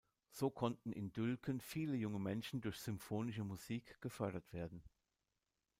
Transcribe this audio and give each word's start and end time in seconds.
So 0.31 0.49
konnten 0.49 0.91
in 0.93 1.13
Dülken 1.13 1.61
viele 1.61 1.95
junge 1.95 2.17
Menschen 2.17 2.59
durch 2.59 2.79
symphonische 2.79 3.43
Musik 3.43 4.01
gefördert 4.01 4.51
werden. 4.51 4.81